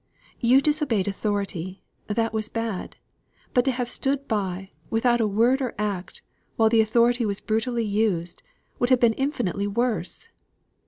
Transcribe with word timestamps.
You 0.39 0.61
disobeyed 0.61 1.07
authority 1.07 1.83
that 2.07 2.33
was 2.33 2.49
bad; 2.49 2.95
but 3.53 3.63
to 3.65 3.71
have 3.71 3.87
stood 3.87 4.27
by, 4.27 4.71
without 4.89 5.21
word 5.21 5.61
or 5.61 5.75
act, 5.77 6.23
while 6.55 6.69
the 6.69 6.81
authority 6.81 7.23
was 7.23 7.39
brutally 7.39 7.85
used, 7.85 8.41
would 8.79 8.89
have 8.89 8.99
been 8.99 9.13
infinitely 9.13 9.67
worse. 9.67 10.27